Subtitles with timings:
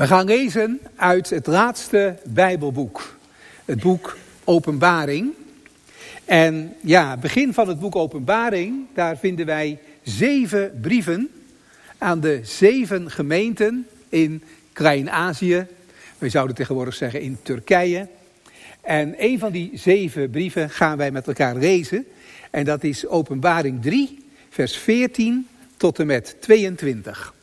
[0.00, 3.16] We gaan lezen uit het laatste Bijbelboek,
[3.64, 5.32] het boek Openbaring.
[6.24, 11.28] En ja, begin van het boek Openbaring, daar vinden wij zeven brieven
[11.98, 14.42] aan de zeven gemeenten in
[14.72, 15.66] Klein-Azië.
[16.18, 18.08] We zouden tegenwoordig zeggen in Turkije.
[18.80, 22.06] En een van die zeven brieven gaan wij met elkaar lezen.
[22.50, 27.34] En dat is Openbaring 3, vers 14 tot en met 22.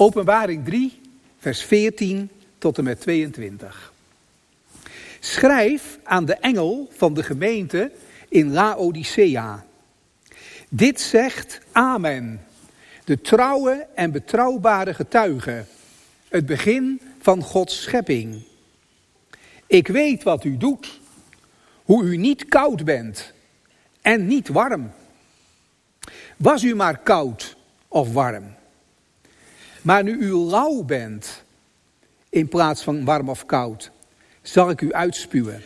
[0.00, 1.00] Openbaring 3,
[1.38, 3.92] vers 14 tot en met 22.
[5.18, 7.92] Schrijf aan de engel van de gemeente
[8.28, 9.64] in Laodicea.
[10.68, 12.40] Dit zegt Amen,
[13.04, 15.64] de trouwe en betrouwbare getuige,
[16.28, 18.42] het begin van Gods schepping.
[19.66, 21.00] Ik weet wat u doet,
[21.84, 23.32] hoe u niet koud bent
[24.00, 24.90] en niet warm.
[26.36, 27.56] Was u maar koud
[27.88, 28.58] of warm.
[29.82, 31.42] Maar nu u lauw bent,
[32.28, 33.90] in plaats van warm of koud,
[34.42, 35.62] zal ik u uitspuwen.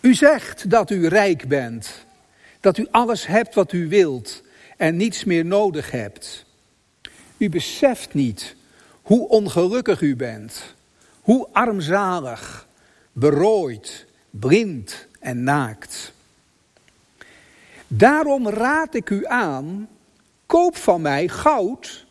[0.00, 2.06] U zegt dat u rijk bent,
[2.60, 4.42] dat u alles hebt wat u wilt
[4.76, 6.44] en niets meer nodig hebt.
[7.36, 8.56] U beseft niet
[9.02, 10.74] hoe ongelukkig u bent,
[11.20, 12.66] hoe armzalig,
[13.12, 16.12] berooid, blind en naakt.
[17.86, 19.88] Daarom raad ik u aan,
[20.46, 22.06] koop van mij goud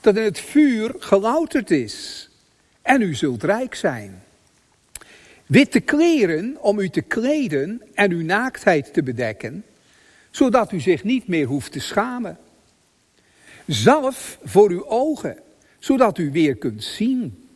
[0.00, 2.28] dat in het vuur gelouterd is.
[2.82, 4.22] En u zult rijk zijn.
[5.46, 9.64] Witte kleren om u te kleden en uw naaktheid te bedekken,
[10.30, 12.38] zodat u zich niet meer hoeft te schamen.
[13.66, 15.38] Zalf voor uw ogen,
[15.78, 17.48] zodat u weer kunt zien.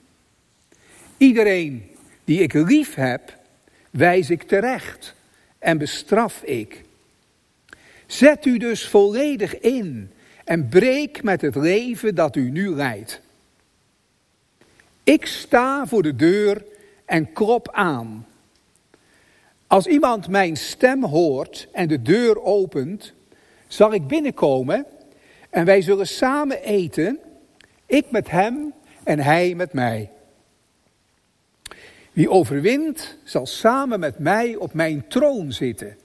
[1.17, 1.91] Iedereen
[2.25, 3.39] die ik lief heb,
[3.91, 5.15] wijs ik terecht
[5.59, 6.85] en bestraf ik.
[8.07, 10.11] Zet u dus volledig in
[10.45, 13.21] en breek met het leven dat u nu leidt.
[15.03, 16.65] Ik sta voor de deur
[17.05, 18.27] en klop aan.
[19.67, 23.13] Als iemand mijn stem hoort en de deur opent,
[23.67, 24.87] zal ik binnenkomen
[25.51, 27.19] en wij zullen samen eten,
[27.87, 30.11] ik met hem en hij met mij.
[32.13, 35.97] Wie overwint, zal samen met mij op mijn troon zitten,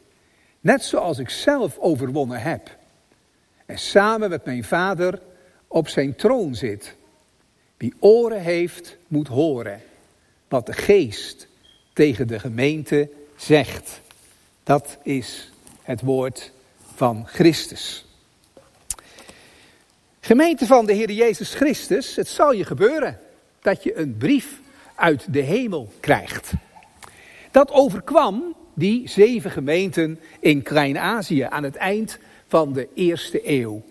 [0.59, 2.78] net zoals ik zelf overwonnen heb
[3.69, 5.19] en samen met mijn vader
[5.68, 6.96] op zijn troon zit.
[7.78, 9.81] Wie oren heeft, moet horen
[10.47, 11.47] wat de geest
[11.94, 14.02] tegen de gemeente zegt.
[14.63, 16.52] Dat is het woord
[16.96, 18.06] van Christus.
[20.19, 23.19] Gemeente van de Heer Jezus Christus, het zal je gebeuren
[23.62, 24.59] dat je een brief
[24.96, 26.52] uit de hemel krijgt.
[27.52, 32.19] Dat overkwam die zeven gemeenten in Klein-Azië aan het eind
[32.50, 33.82] van de eerste eeuw.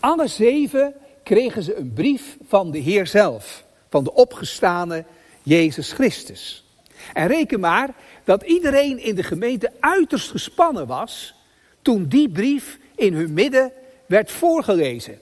[0.00, 5.04] Alle zeven kregen ze een brief van de Heer zelf, van de opgestane
[5.42, 6.64] Jezus Christus.
[7.12, 7.94] En reken maar
[8.24, 11.34] dat iedereen in de gemeente uiterst gespannen was
[11.82, 13.72] toen die brief in hun midden
[14.06, 15.18] werd voorgelezen.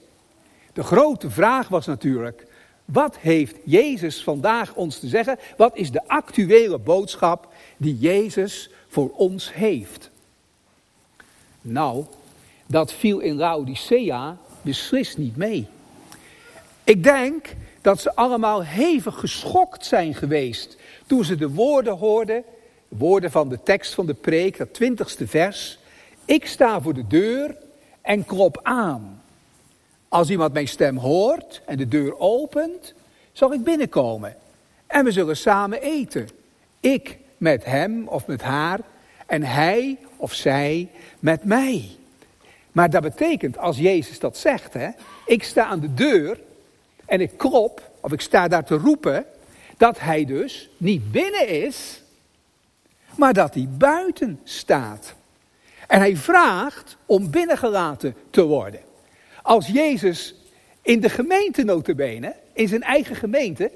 [0.73, 2.45] De grote vraag was natuurlijk,
[2.85, 5.39] wat heeft Jezus vandaag ons te zeggen?
[5.57, 10.09] Wat is de actuele boodschap die Jezus voor ons heeft?
[11.61, 12.05] Nou,
[12.73, 15.67] dat viel in Laodicea beslist niet mee.
[16.83, 22.43] Ik denk dat ze allemaal hevig geschokt zijn geweest toen ze de woorden hoorden,
[22.87, 25.79] woorden van de tekst van de preek, dat twintigste vers.
[26.25, 27.57] Ik sta voor de deur
[28.01, 29.21] en klop aan.
[30.07, 32.93] Als iemand mijn stem hoort en de deur opent,
[33.31, 34.35] zal ik binnenkomen.
[34.87, 36.29] En we zullen samen eten.
[36.79, 38.79] Ik met hem of met haar
[39.25, 41.97] en hij of zij met mij.
[42.73, 44.89] Maar dat betekent, als Jezus dat zegt, hè,
[45.25, 46.39] ik sta aan de deur
[47.05, 49.25] en ik klop, of ik sta daar te roepen,
[49.77, 52.01] dat hij dus niet binnen is,
[53.15, 55.13] maar dat hij buiten staat.
[55.87, 58.79] En hij vraagt om binnengelaten te worden.
[59.41, 60.35] Als Jezus
[60.81, 63.71] in de gemeente notabene, in zijn eigen gemeente,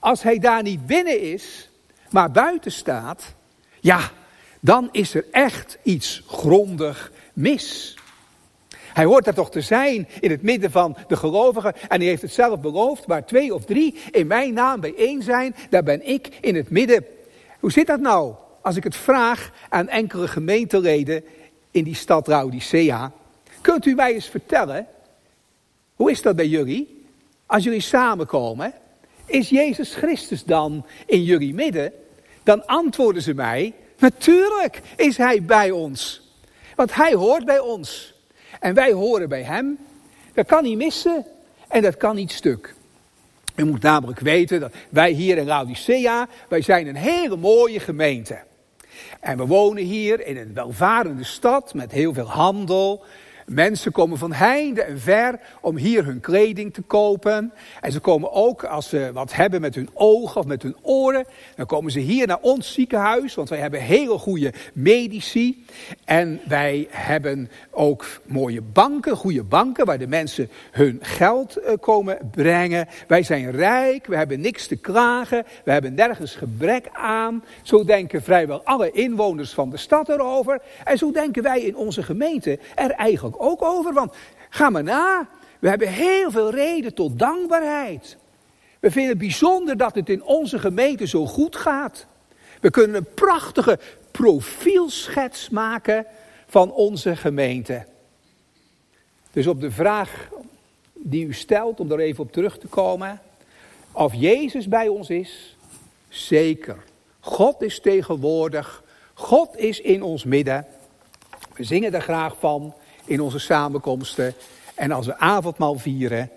[0.00, 1.68] als hij daar niet binnen is,
[2.10, 3.24] maar buiten staat,
[3.80, 4.10] ja,
[4.60, 7.96] dan is er echt iets grondig mis.
[8.96, 11.74] Hij hoort daar toch te zijn in het midden van de gelovigen.
[11.88, 13.06] En hij heeft het zelf beloofd.
[13.06, 17.06] Waar twee of drie in mijn naam bijeen zijn, daar ben ik in het midden.
[17.60, 18.34] Hoe zit dat nou?
[18.62, 21.24] Als ik het vraag aan enkele gemeenteleden
[21.70, 23.12] in die stad Laodicea.
[23.60, 24.86] Kunt u mij eens vertellen,
[25.94, 27.06] hoe is dat bij jullie?
[27.46, 28.72] Als jullie samenkomen,
[29.26, 31.92] is Jezus Christus dan in jullie midden?
[32.42, 36.30] Dan antwoorden ze mij, natuurlijk is hij bij ons.
[36.76, 38.14] Want hij hoort bij ons.
[38.60, 39.78] En wij horen bij hem.
[40.34, 41.24] Dat kan niet missen.
[41.68, 42.74] en dat kan niet stuk.
[43.56, 48.38] U moet namelijk weten dat wij hier in Laodicea, wij zijn een hele mooie gemeente.
[49.20, 53.04] En we wonen hier in een welvarende stad met heel veel handel,
[53.46, 57.52] Mensen komen van heinde en ver om hier hun kleding te kopen.
[57.80, 61.24] En ze komen ook als ze wat hebben met hun ogen of met hun oren.
[61.56, 65.64] Dan komen ze hier naar ons ziekenhuis, want wij hebben hele goede medici.
[66.04, 72.18] En wij hebben ook mooie banken, goede banken, waar de mensen hun geld eh, komen
[72.30, 72.88] brengen.
[73.08, 77.44] Wij zijn rijk, we hebben niks te klagen, we hebben nergens gebrek aan.
[77.62, 80.60] Zo denken vrijwel alle inwoners van de stad erover.
[80.84, 83.92] En zo denken wij in onze gemeente er eigenlijk ook over.
[83.92, 84.14] Want
[84.48, 85.28] ga maar na.
[85.58, 88.16] We hebben heel veel reden tot dankbaarheid.
[88.80, 92.06] We vinden het bijzonder dat het in onze gemeente zo goed gaat.
[92.60, 93.78] We kunnen een prachtige
[94.10, 96.06] profielschets maken
[96.46, 97.86] van onze gemeente.
[99.32, 100.28] Dus op de vraag
[100.94, 103.20] die u stelt, om daar even op terug te komen.
[103.92, 105.56] Of Jezus bij ons is,
[106.08, 106.84] zeker.
[107.20, 108.82] God is tegenwoordig.
[109.14, 110.66] God is in ons midden.
[111.54, 112.74] We zingen er graag van
[113.06, 114.34] in onze samenkomsten.
[114.74, 116.30] En als we avondmaal vieren.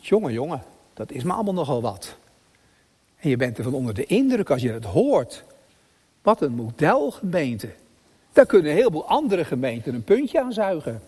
[0.00, 0.62] Jongen, jongen,
[0.94, 2.16] dat is me allemaal nogal wat.
[3.16, 5.44] En je bent ervan onder de indruk als je het hoort.
[6.22, 7.68] Wat een modelgemeente.
[8.32, 11.02] Daar kunnen een heleboel andere gemeenten een puntje aan zuigen.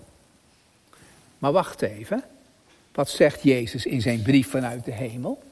[1.39, 2.23] Maar wacht even.
[2.93, 5.43] Wat zegt Jezus in zijn brief vanuit de hemel?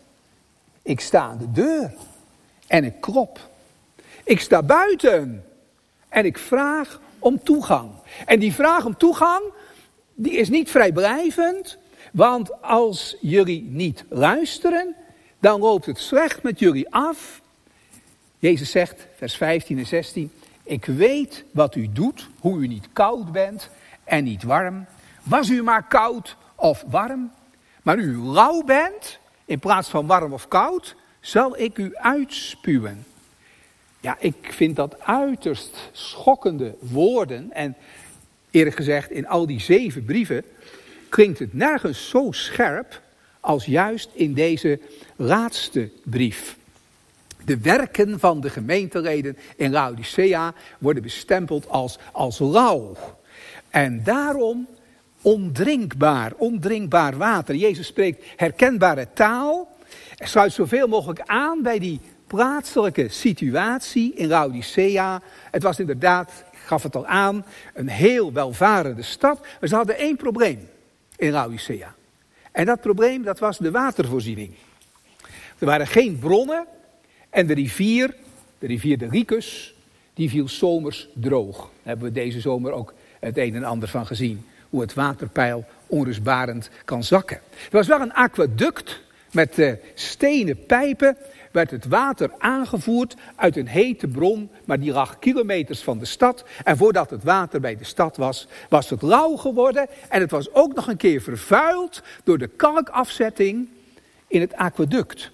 [0.82, 1.92] Ik sta aan de deur
[2.66, 3.48] en ik klop.
[4.24, 5.44] Ik sta buiten
[6.08, 7.91] en ik vraag om toegang.
[8.26, 9.43] En die vraag om toegang,
[10.15, 11.79] die is niet vrijblijvend,
[12.12, 14.94] want als jullie niet luisteren,
[15.38, 17.41] dan loopt het slecht met jullie af.
[18.38, 20.31] Jezus zegt, vers 15 en 16,
[20.62, 23.70] ik weet wat u doet, hoe u niet koud bent
[24.05, 24.87] en niet warm.
[25.23, 27.31] Was u maar koud of warm,
[27.82, 33.05] maar u lauw bent, in plaats van warm of koud, zal ik u uitspuwen.
[34.00, 37.52] Ja, ik vind dat uiterst schokkende woorden.
[37.52, 37.76] En
[38.50, 40.44] eerlijk gezegd, in al die zeven brieven
[41.08, 43.02] klinkt het nergens zo scherp
[43.40, 44.80] als juist in deze
[45.16, 46.56] laatste brief.
[47.44, 52.96] De werken van de gemeenteleden in Laodicea worden bestempeld als, als lauw.
[53.70, 54.68] En daarom
[55.22, 57.54] ondrinkbaar, ondrinkbaar water.
[57.54, 59.76] Jezus spreekt herkenbare taal.
[60.14, 65.22] Sluit zoveel mogelijk aan bij die plaatselijke situatie in Laodicea.
[65.50, 67.44] Het was inderdaad, ik gaf het al aan,
[67.75, 69.40] een heel welvarende stad.
[69.60, 70.69] Maar ze hadden één probleem
[71.16, 71.94] in Laodicea.
[72.52, 74.52] En dat probleem, dat was de watervoorziening.
[75.58, 76.66] Er waren geen bronnen
[77.30, 78.14] en de rivier,
[78.58, 79.74] de rivier de Ricus,
[80.14, 81.56] die viel zomers droog.
[81.56, 84.44] Daar hebben we deze zomer ook het een en ander van gezien.
[84.70, 87.36] Hoe het waterpeil onrustbarend kan zakken.
[87.36, 89.00] Er was wel een aquaduct
[89.32, 91.16] met uh, stenen pijpen
[91.52, 96.44] werd het water aangevoerd uit een hete bron, maar die lag kilometers van de stad.
[96.64, 99.86] En voordat het water bij de stad was, was het lauw geworden.
[100.08, 103.68] En het was ook nog een keer vervuild door de kalkafzetting
[104.26, 105.30] in het aquaduct.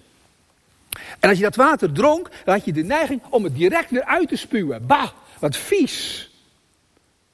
[1.19, 4.03] En als je dat water dronk, dan had je de neiging om het direct weer
[4.03, 4.87] uit te spuwen.
[4.87, 5.09] Bah,
[5.39, 6.29] wat vies.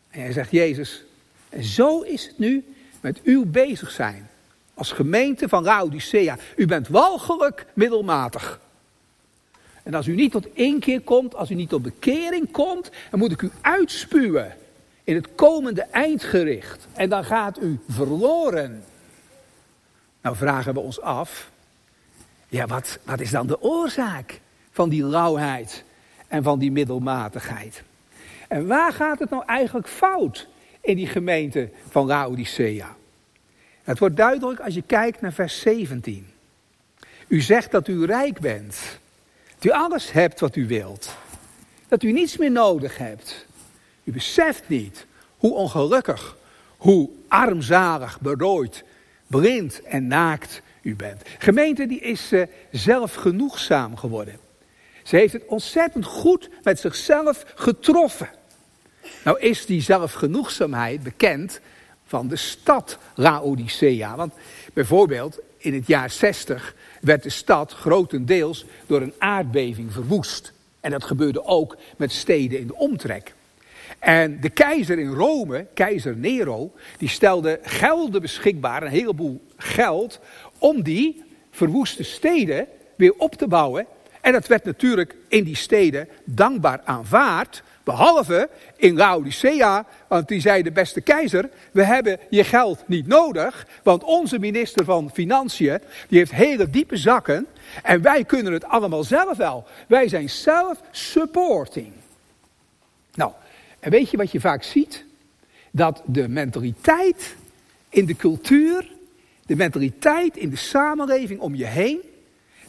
[0.09, 1.03] En hij zegt, Jezus,
[1.49, 4.29] en zo is het nu met uw bezig zijn.
[4.73, 6.37] Als gemeente van Laodicea.
[6.55, 8.59] U bent walgelijk middelmatig.
[9.83, 10.47] En als u niet tot
[10.79, 14.55] keer komt, als u niet tot bekering komt, dan moet ik u uitspuwen
[15.03, 16.87] in het komende eindgericht.
[16.93, 18.83] En dan gaat u verloren.
[20.21, 21.49] Nou vragen we ons af,
[22.47, 24.39] ja wat, wat is dan de oorzaak
[24.71, 25.83] van die lauwheid
[26.27, 27.83] en van die middelmatigheid?
[28.47, 30.47] En waar gaat het nou eigenlijk fout
[30.81, 32.95] in die gemeente van Laodicea?
[33.83, 36.27] Het wordt duidelijk als je kijkt naar vers 17.
[37.27, 38.99] U zegt dat u rijk bent
[39.61, 41.15] dat u alles hebt wat u wilt.
[41.87, 43.45] Dat u niets meer nodig hebt.
[44.03, 45.05] U beseft niet
[45.37, 46.37] hoe ongelukkig,
[46.77, 48.83] hoe armzalig, berooid,
[49.27, 51.21] blind en naakt u bent.
[51.37, 54.37] Gemeente die is uh, zelfgenoegzaam geworden.
[55.03, 58.29] Ze heeft het ontzettend goed met zichzelf getroffen.
[59.23, 61.59] Nou is die zelfgenoegzaamheid bekend
[62.05, 64.15] van de stad Laodicea.
[64.15, 64.33] Want
[64.73, 70.53] bijvoorbeeld in het jaar 60 werd de stad grotendeels door een aardbeving verwoest.
[70.79, 73.33] En dat gebeurde ook met steden in de omtrek.
[73.99, 80.19] En de keizer in Rome, keizer Nero, die stelde gelden beschikbaar, een heleboel geld,
[80.57, 83.87] om die verwoeste steden weer op te bouwen
[84.21, 87.63] En dat werd natuurlijk in die steden dankbaar aanvaard.
[87.83, 93.67] Behalve in Laodicea, want die zei de beste keizer, we hebben je geld niet nodig,
[93.83, 97.47] want onze minister van Financiën, die heeft hele diepe zakken
[97.83, 99.65] en wij kunnen het allemaal zelf wel.
[99.87, 101.91] Wij zijn self-supporting.
[103.13, 103.31] Nou,
[103.79, 105.05] en weet je wat je vaak ziet?
[105.71, 107.35] Dat de mentaliteit
[107.89, 108.91] in de cultuur,
[109.45, 111.99] de mentaliteit in de samenleving om je heen,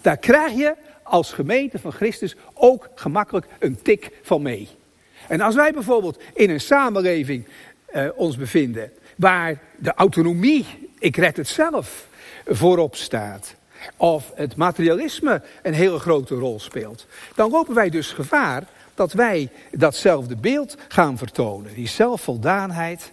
[0.00, 4.68] daar krijg je als gemeente van Christus ook gemakkelijk een tik van mee.
[5.28, 7.46] En als wij bijvoorbeeld in een samenleving
[7.94, 10.66] uh, ons bevinden waar de autonomie,
[10.98, 12.06] ik red het zelf,
[12.46, 13.54] voorop staat.
[13.96, 17.06] Of het materialisme een hele grote rol speelt.
[17.34, 18.64] Dan lopen wij dus gevaar
[18.94, 21.74] dat wij datzelfde beeld gaan vertonen.
[21.74, 23.10] Die zelfvoldaanheid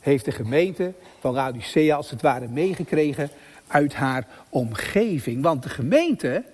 [0.00, 3.30] heeft de gemeente van Laodicea als het ware meegekregen
[3.66, 5.42] uit haar omgeving.
[5.42, 6.44] Want de gemeente,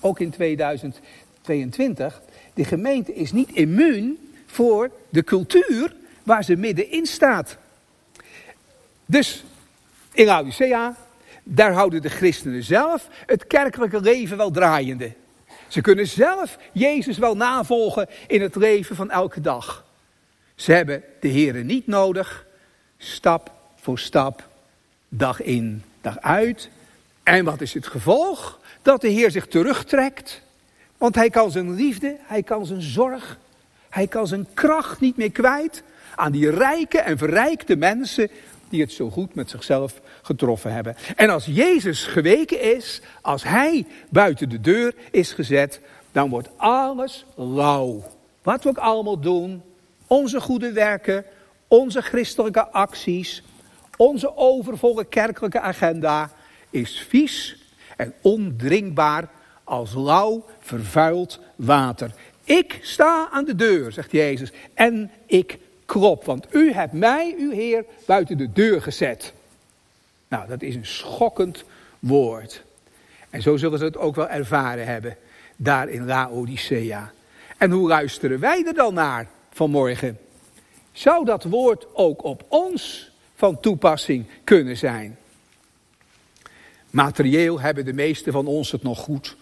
[0.00, 2.22] ook in 2022,
[2.54, 4.18] de gemeente is niet immuun
[4.54, 7.56] voor de cultuur waar ze middenin staat.
[9.06, 9.44] Dus
[10.12, 10.96] in Laodicea,
[11.42, 15.12] daar houden de christenen zelf het kerkelijke leven wel draaiende.
[15.68, 19.84] Ze kunnen zelf Jezus wel navolgen in het leven van elke dag.
[20.54, 22.46] Ze hebben de Here niet nodig,
[22.98, 24.48] stap voor stap,
[25.08, 26.68] dag in, dag uit.
[27.22, 28.60] En wat is het gevolg?
[28.82, 30.42] Dat de Heer zich terugtrekt.
[30.98, 33.38] Want hij kan zijn liefde, hij kan zijn zorg,
[33.94, 35.82] hij kan zijn kracht niet meer kwijt
[36.14, 38.30] aan die rijke en verrijkte mensen
[38.68, 40.96] die het zo goed met zichzelf getroffen hebben.
[41.16, 45.80] En als Jezus geweken is, als hij buiten de deur is gezet,
[46.12, 48.04] dan wordt alles lauw.
[48.42, 49.62] Wat we ook allemaal doen,
[50.06, 51.24] onze goede werken,
[51.68, 53.42] onze christelijke acties,
[53.96, 56.30] onze overvolle kerkelijke agenda
[56.70, 57.56] is vies
[57.96, 59.28] en ondrinkbaar
[59.64, 62.14] als lauw vervuild water.
[62.44, 67.50] Ik sta aan de deur, zegt Jezus, en ik klop, want u hebt mij, uw
[67.50, 69.32] Heer, buiten de deur gezet.
[70.28, 71.64] Nou, dat is een schokkend
[71.98, 72.62] woord.
[73.30, 75.16] En zo zullen ze het ook wel ervaren hebben,
[75.56, 77.12] daar in Laodicea.
[77.58, 80.18] En hoe luisteren wij er dan naar vanmorgen?
[80.92, 85.18] Zou dat woord ook op ons van toepassing kunnen zijn?
[86.90, 89.36] Materieel hebben de meesten van ons het nog goed.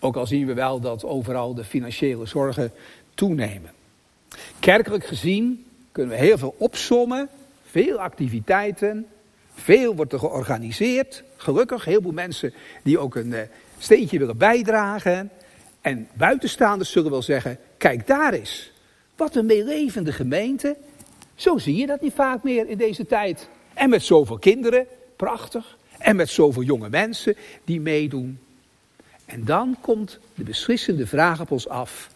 [0.00, 2.72] Ook al zien we wel dat overal de financiële zorgen
[3.14, 3.70] toenemen.
[4.58, 7.28] Kerkelijk gezien kunnen we heel veel opsommen,
[7.64, 9.06] veel activiteiten,
[9.54, 11.22] veel wordt er georganiseerd.
[11.36, 13.40] Gelukkig, heel veel mensen die ook een eh,
[13.78, 15.30] steentje willen bijdragen.
[15.80, 18.72] En buitenstaanders zullen wel zeggen, kijk daar eens,
[19.16, 20.76] wat een meelevende gemeente.
[21.34, 23.48] Zo zie je dat niet vaak meer in deze tijd.
[23.74, 25.78] En met zoveel kinderen, prachtig.
[25.98, 28.38] En met zoveel jonge mensen die meedoen.
[29.30, 32.10] En dan komt de beslissende vraag op ons af.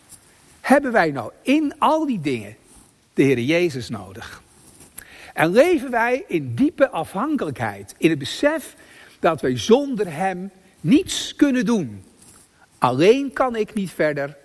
[0.61, 2.57] Hebben wij nou in al die dingen
[3.15, 4.43] de Heer Jezus nodig?
[5.35, 8.77] En leven wij in diepe afhankelijkheid, in het besef
[9.21, 12.05] dat wij zonder Hem niets kunnen doen.
[12.79, 14.37] Alleen kan ik niet verder,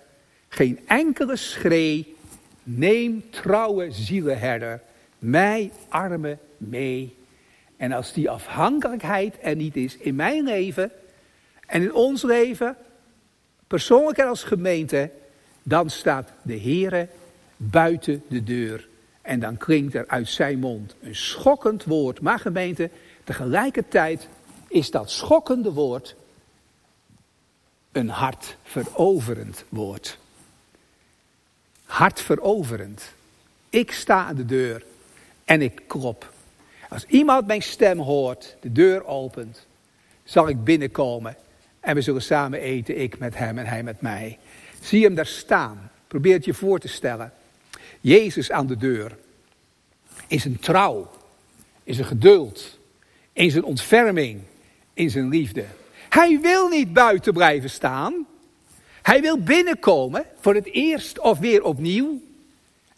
[0.48, 2.14] geen enkele schree.
[2.62, 4.80] Neem trouwe zielenherder,
[5.18, 7.16] mij arme mee.
[7.76, 10.92] En als die afhankelijkheid er niet is in mijn leven
[11.70, 12.76] en in ons leven,
[13.66, 15.10] persoonlijk en als gemeente,
[15.62, 17.08] dan staat de Heere
[17.56, 18.88] buiten de deur.
[19.22, 22.20] En dan klinkt er uit zijn mond een schokkend woord.
[22.20, 22.90] Maar gemeente,
[23.24, 24.28] tegelijkertijd
[24.68, 26.14] is dat schokkende woord
[27.92, 30.18] een hartveroverend woord.
[31.84, 33.12] Hartveroverend.
[33.68, 34.84] Ik sta aan de deur
[35.44, 36.32] en ik klop.
[36.88, 39.66] Als iemand mijn stem hoort, de deur opent,
[40.24, 41.36] zal ik binnenkomen
[41.80, 44.38] en we zullen samen eten, ik met hem en hij met mij.
[44.80, 45.90] Zie hem daar staan.
[46.06, 47.32] Probeer het je voor te stellen.
[48.00, 49.16] Jezus aan de deur.
[50.26, 51.10] In zijn trouw.
[51.84, 52.78] In zijn geduld.
[53.32, 54.40] In zijn ontferming.
[54.94, 55.64] In zijn liefde.
[56.08, 58.26] Hij wil niet buiten blijven staan.
[59.02, 62.20] Hij wil binnenkomen voor het eerst of weer opnieuw.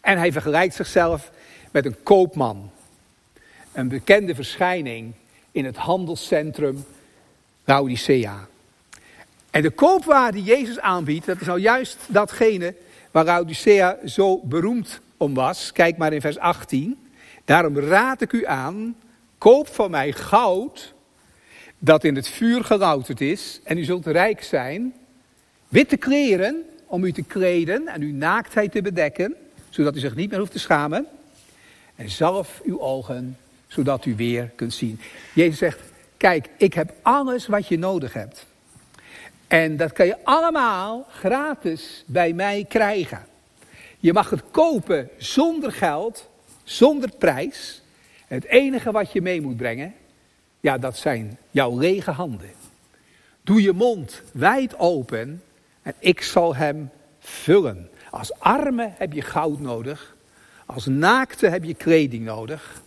[0.01, 1.31] En hij vergelijkt zichzelf
[1.71, 2.71] met een koopman.
[3.71, 5.13] Een bekende verschijning
[5.51, 6.85] in het handelscentrum
[7.63, 8.47] Laodicea.
[9.53, 12.75] En de koopwaar die Jezus aanbiedt, dat is nou juist datgene
[13.11, 15.71] waar Laodicea zo beroemd om was.
[15.71, 16.97] Kijk maar in vers 18.
[17.45, 18.95] Daarom raad ik u aan,
[19.37, 20.93] koop van mij goud
[21.79, 24.93] dat in het vuur gelouterd is en u zult rijk zijn.
[25.67, 29.35] Witte kleren om u te kleden en uw naaktheid te bedekken,
[29.69, 31.05] zodat u zich niet meer hoeft te schamen.
[31.95, 34.99] En zalf uw ogen, zodat u weer kunt zien.
[35.33, 35.79] Jezus zegt,
[36.17, 38.51] kijk, ik heb alles wat je nodig hebt.
[39.53, 43.25] En dat kan je allemaal gratis bij mij krijgen.
[43.99, 46.29] Je mag het kopen zonder geld,
[46.63, 47.81] zonder prijs.
[48.27, 49.93] Het enige wat je mee moet brengen,
[50.59, 52.49] ja, dat zijn jouw lege handen.
[53.41, 55.43] Doe je mond wijd open
[55.81, 57.89] en ik zal hem vullen.
[58.09, 60.15] Als arme heb je goud nodig.
[60.65, 62.81] Als naakte heb je kleding nodig.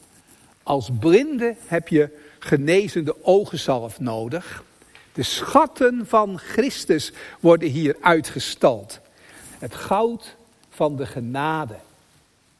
[0.62, 2.08] Als blinde heb je
[2.38, 4.64] genezende ogenzalf nodig.
[5.16, 9.00] De schatten van Christus worden hier uitgestald.
[9.58, 10.36] Het goud
[10.70, 11.76] van de genade,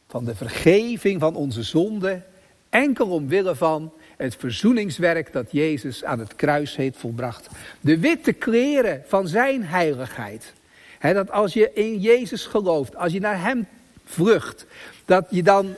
[0.08, 2.24] van de vergeving van onze zonden,
[2.68, 7.48] enkel omwille van het verzoeningswerk dat Jezus aan het kruis heeft volbracht.
[7.80, 10.52] De witte kleren van zijn heiligheid.
[11.00, 13.66] dat als je in Jezus gelooft, als je naar Hem
[14.04, 14.66] vlucht,
[15.04, 15.74] dat je dan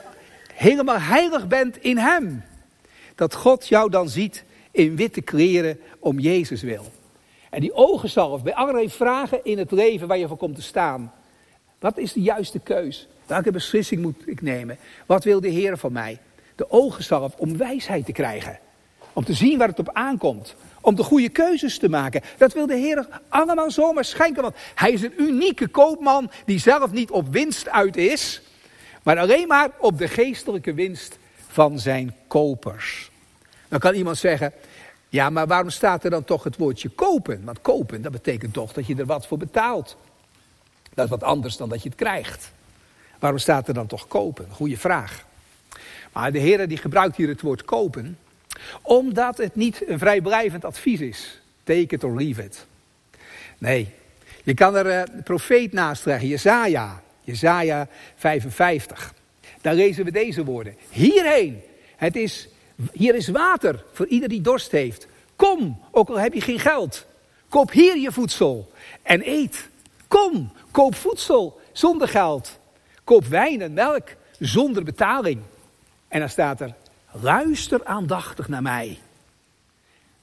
[0.53, 2.43] helemaal heilig bent in Hem.
[3.15, 4.43] Dat God jou dan ziet
[4.79, 6.85] in witte kleren om Jezus wil.
[7.49, 11.13] En die ogenzalf, bij allerlei vragen in het leven waar je voor komt te staan.
[11.79, 13.07] Wat is de juiste keus?
[13.25, 14.77] Welke beslissing moet ik nemen?
[15.05, 16.19] Wat wil de Heer van mij?
[16.55, 18.59] De ogenzalf om wijsheid te krijgen.
[19.13, 20.55] Om te zien waar het op aankomt.
[20.81, 22.21] Om de goede keuzes te maken.
[22.37, 24.41] Dat wil de Heer allemaal zomaar schenken.
[24.41, 28.41] Want hij is een unieke koopman die zelf niet op winst uit is.
[29.03, 31.17] Maar alleen maar op de geestelijke winst
[31.47, 33.11] van zijn kopers.
[33.67, 34.53] Dan kan iemand zeggen,
[35.09, 37.43] ja maar waarom staat er dan toch het woordje kopen?
[37.43, 39.97] Want kopen, dat betekent toch dat je er wat voor betaalt.
[40.93, 42.51] Dat is wat anders dan dat je het krijgt.
[43.19, 44.47] Waarom staat er dan toch kopen?
[44.51, 45.25] Goeie vraag.
[46.13, 48.17] Maar de Heer die gebruikt hier het woord kopen,
[48.81, 51.41] omdat het niet een vrijblijvend advies is.
[51.63, 52.65] Take it or leave it.
[53.57, 53.93] Nee,
[54.43, 59.13] je kan er uh, profeet naast leggen, Jezaja, Jezaja 55.
[59.61, 60.75] Daar lezen we deze woorden.
[60.89, 61.61] Hierheen,
[61.95, 62.47] het is,
[62.91, 65.07] hier is water voor ieder die dorst heeft.
[65.35, 67.05] Kom, ook al heb je geen geld.
[67.49, 68.71] Koop hier je voedsel
[69.01, 69.69] en eet.
[70.07, 72.59] Kom, koop voedsel zonder geld.
[73.03, 74.07] Koop wijn en melk
[74.39, 75.41] zonder betaling.
[76.07, 76.73] En dan staat er,
[77.11, 78.99] luister aandachtig naar mij.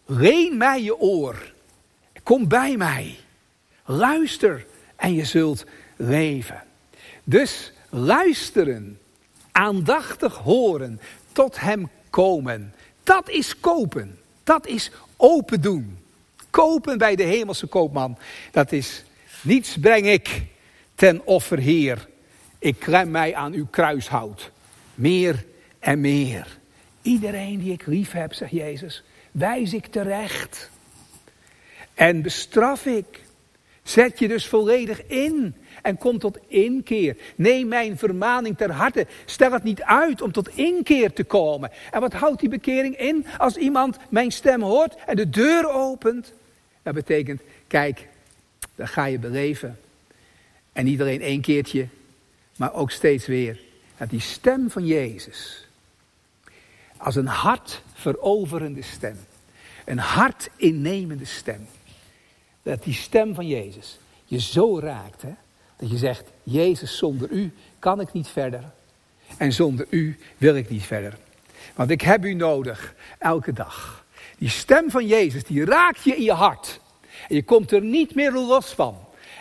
[0.07, 1.53] Leen mij je oor.
[2.23, 3.17] Kom bij mij.
[3.85, 5.65] Luister en je zult
[5.97, 6.63] leven.
[7.25, 8.99] Dus luisteren,
[9.53, 11.01] aandachtig horen,
[11.33, 12.75] tot hem komen.
[13.03, 14.19] Dat is kopen.
[14.45, 15.99] Dat is open doen.
[16.51, 18.19] Kopen bij de hemelse koopman.
[18.51, 19.05] Dat is
[19.43, 20.43] niets breng ik
[20.95, 22.09] ten offer, Heer.
[22.59, 24.51] Ik klem mij aan uw kruishout.
[24.95, 25.45] Meer
[25.79, 26.59] en meer.
[27.03, 30.71] Iedereen die ik lief heb, zegt Jezus, wijs ik terecht.
[31.95, 33.21] En bestraf ik.
[33.83, 35.55] Zet je dus volledig in
[35.87, 37.17] en kom tot inkeer.
[37.37, 39.07] Neem mijn vermaning ter harte.
[39.25, 41.71] Stel het niet uit om tot inkeer te komen.
[41.91, 43.27] En wat houdt die bekering in?
[43.39, 46.33] Als iemand mijn stem hoort en de deur opent.
[46.83, 48.09] Dat betekent, kijk,
[48.75, 49.79] dan ga je beleven.
[50.73, 51.89] En niet alleen één keertje,
[52.57, 53.61] maar ook steeds weer.
[53.97, 55.67] Dat die stem van Jezus
[56.97, 59.19] als een hart veroverende stem.
[59.85, 61.67] Een hart innemende stem.
[62.63, 65.23] Dat die stem van Jezus je zo raakt.
[65.23, 65.35] Hè?
[65.77, 68.65] Dat je zegt, Jezus, zonder u kan ik niet verder.
[69.37, 71.19] En zonder u wil ik niet verder.
[71.75, 74.05] Want ik heb u nodig, elke dag.
[74.39, 76.81] Die stem van Jezus, die raakt je in je hart.
[77.29, 78.99] En je komt er niet meer los van.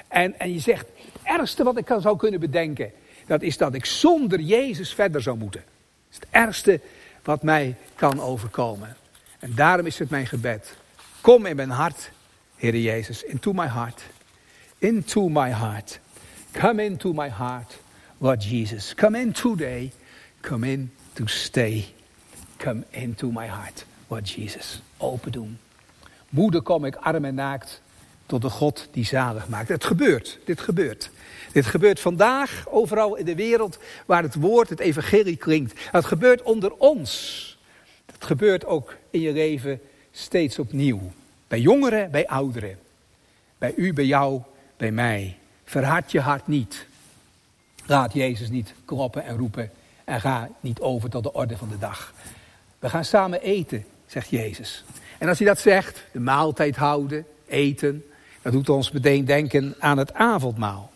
[0.07, 2.91] En, en je zegt, het ergste wat ik zou kunnen bedenken,
[3.25, 5.63] dat is dat ik zonder Jezus verder zou moeten.
[5.65, 6.79] Dat is het ergste
[7.23, 8.95] wat mij kan overkomen.
[9.39, 10.75] En daarom is het mijn gebed.
[11.21, 12.11] Kom in mijn hart,
[12.55, 14.01] Heer Jezus, into my heart.
[14.77, 15.99] Into my heart.
[16.59, 17.77] Come into my heart,
[18.17, 18.93] Lord Jesus.
[18.93, 19.91] Come in today.
[20.41, 21.85] Come in to stay.
[22.57, 24.81] Come into my heart, Lord Jesus.
[24.97, 25.59] Open doen.
[26.29, 27.81] Moeder kom ik arm en naakt
[28.25, 29.69] tot de God die zalig maakt.
[29.69, 31.11] Het gebeurt, dit gebeurt.
[31.51, 35.79] Dit gebeurt vandaag overal in de wereld waar het woord, het evangelie klinkt.
[35.91, 37.57] Het gebeurt onder ons.
[38.11, 41.11] Het gebeurt ook in je leven steeds opnieuw.
[41.47, 42.77] Bij jongeren, bij ouderen.
[43.57, 44.41] Bij u, bij jou,
[44.77, 45.37] bij mij.
[45.65, 46.85] Verhard je hart niet.
[47.85, 49.71] Laat Jezus niet kloppen en roepen
[50.03, 52.13] en ga niet over tot de orde van de dag.
[52.79, 54.83] We gaan samen eten, zegt Jezus.
[55.17, 58.05] En als hij dat zegt, de maaltijd houden, eten,
[58.41, 60.91] dat doet ons meteen denken aan het avondmaal.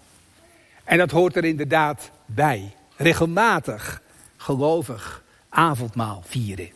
[0.83, 2.73] En dat hoort er inderdaad bij.
[2.95, 4.01] Regelmatig,
[4.37, 6.69] gelovig, avondmaal vieren.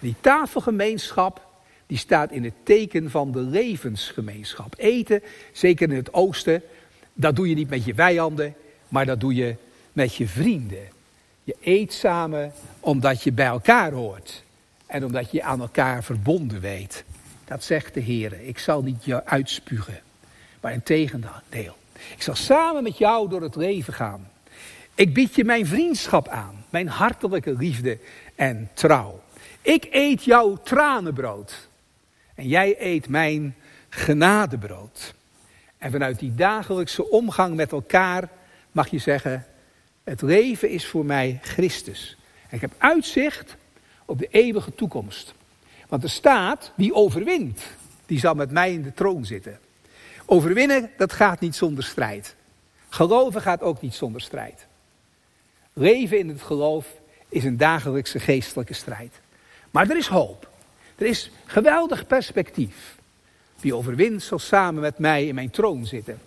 [0.00, 1.46] Die tafelgemeenschap,
[1.86, 4.74] die staat in het teken van de levensgemeenschap.
[4.76, 6.62] Eten, zeker in het oosten,
[7.18, 8.54] dat doe je niet met je vijanden,
[8.88, 9.54] maar dat doe je
[9.92, 10.88] met je vrienden.
[11.44, 14.44] Je eet samen omdat je bij elkaar hoort.
[14.86, 17.04] En omdat je aan elkaar verbonden weet.
[17.44, 18.40] Dat zegt de Heer.
[18.40, 20.00] Ik zal niet je uitspugen.
[20.60, 21.76] maar in tegendeel.
[21.92, 24.28] Ik zal samen met jou door het leven gaan.
[24.94, 27.98] Ik bied je mijn vriendschap aan, mijn hartelijke liefde
[28.34, 29.20] en trouw.
[29.62, 31.68] Ik eet jouw tranenbrood
[32.34, 33.56] en jij eet mijn
[33.88, 35.14] genadebrood.
[35.78, 38.28] En vanuit die dagelijkse omgang met elkaar
[38.72, 39.46] mag je zeggen,
[40.04, 42.16] het leven is voor mij Christus.
[42.50, 43.56] Ik heb uitzicht
[44.04, 45.34] op de eeuwige toekomst.
[45.88, 47.62] Want er staat, wie overwint,
[48.06, 49.58] die zal met mij in de troon zitten.
[50.26, 52.34] Overwinnen, dat gaat niet zonder strijd.
[52.88, 54.66] Geloven gaat ook niet zonder strijd.
[55.72, 56.86] Leven in het geloof
[57.28, 59.20] is een dagelijkse geestelijke strijd.
[59.70, 60.50] Maar er is hoop.
[60.96, 62.95] Er is geweldig perspectief.
[63.60, 66.20] Wie overwint zal samen met mij in mijn troon zitten.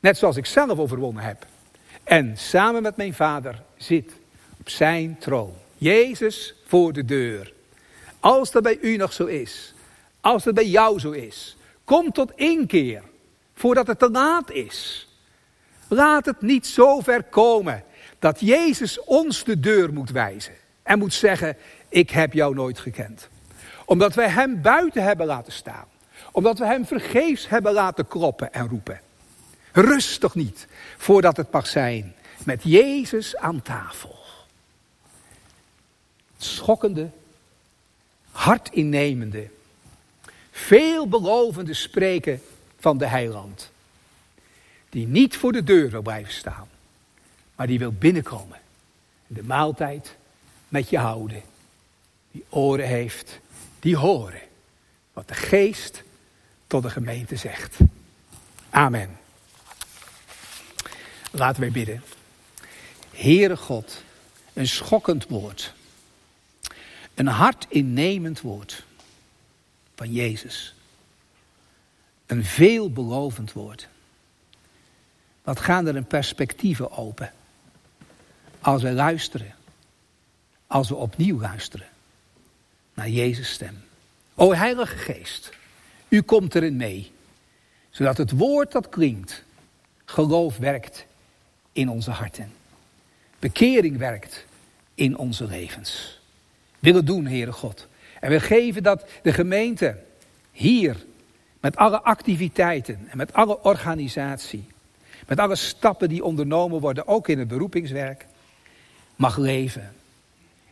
[0.00, 1.46] Net zoals ik zelf overwonnen heb.
[2.04, 4.12] En samen met mijn vader zit
[4.60, 5.54] op zijn troon.
[5.76, 7.52] Jezus voor de deur.
[8.20, 9.74] Als dat bij u nog zo is.
[10.20, 11.56] Als het bij jou zo is.
[11.84, 13.02] Kom tot inkeer.
[13.54, 15.08] Voordat het te laat is.
[15.88, 17.84] Laat het niet zo ver komen
[18.18, 20.54] dat Jezus ons de deur moet wijzen.
[20.82, 21.56] En moet zeggen,
[21.88, 23.28] ik heb jou nooit gekend.
[23.84, 25.86] Omdat wij hem buiten hebben laten staan.
[26.32, 29.00] Omdat we hem vergeefs hebben laten kloppen en roepen.
[29.72, 30.66] Rustig niet,
[30.96, 32.14] voordat het mag zijn.
[32.44, 34.18] Met Jezus aan tafel.
[36.38, 37.10] Schokkende,
[38.30, 39.48] hartinnemende,
[40.50, 42.42] veelbelovende spreken
[42.78, 43.70] van de heiland.
[44.88, 46.68] Die niet voor de deur wil blijven staan,
[47.56, 48.60] maar die wil binnenkomen.
[49.26, 50.16] De maaltijd
[50.68, 51.42] met je houden.
[52.30, 53.38] Die oren heeft,
[53.80, 54.40] die horen
[55.12, 56.02] wat de geest
[56.70, 57.76] tot de gemeente zegt.
[58.70, 59.18] Amen.
[61.30, 62.02] Laten wij bidden.
[63.10, 64.02] Heere God,
[64.52, 65.74] een schokkend woord.
[67.14, 68.84] Een hart innemend woord
[69.94, 70.74] van Jezus.
[72.26, 73.88] Een veelbelovend woord.
[75.42, 77.32] Wat gaan er een perspectieven open.
[78.60, 79.54] Als we luisteren.
[80.66, 81.88] Als we opnieuw luisteren.
[82.94, 83.82] Naar Jezus' stem.
[84.34, 85.58] O Heilige Geest.
[86.10, 87.12] U komt erin mee.
[87.90, 89.44] Zodat het woord dat klinkt.
[90.04, 91.06] Geloof werkt
[91.72, 92.52] in onze harten.
[93.38, 94.44] Bekering werkt
[94.94, 96.20] in onze levens.
[96.78, 97.86] Willen doen, Heere God.
[98.20, 99.98] En we geven dat de gemeente
[100.52, 100.96] hier,
[101.60, 104.64] met alle activiteiten en met alle organisatie,
[105.26, 108.26] met alle stappen die ondernomen worden, ook in het beroepingswerk,
[109.16, 109.92] mag leven.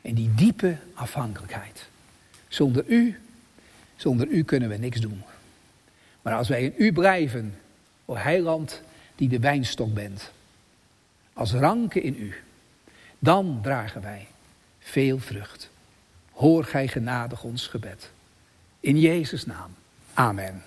[0.01, 1.89] In die diepe afhankelijkheid.
[2.49, 3.19] Zonder u,
[3.99, 5.23] zonder u kunnen we niks doen.
[6.23, 7.55] Maar als wij in u blijven,
[8.05, 8.83] o heiland
[9.17, 10.31] die de wijnstok bent,
[11.33, 12.35] als ranken in u,
[13.19, 14.27] dan dragen wij
[14.79, 15.71] veel vrucht.
[16.33, 18.11] Hoor gij genadig ons gebed.
[18.81, 19.75] In Jezus' naam.
[20.15, 20.63] Amen.